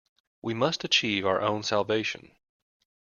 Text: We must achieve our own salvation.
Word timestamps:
We 0.41 0.55
must 0.55 0.83
achieve 0.83 1.27
our 1.27 1.41
own 1.41 1.61
salvation. 1.61 2.35